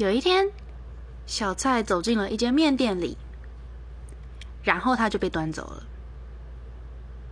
[0.00, 0.50] 有一天
[1.26, 3.18] 小蔡走进了一间面店里
[4.62, 5.82] 然后他就被端走了。